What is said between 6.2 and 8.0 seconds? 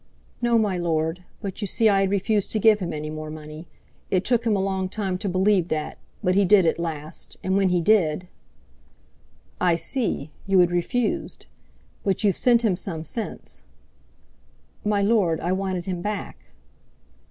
but he did at last—and when he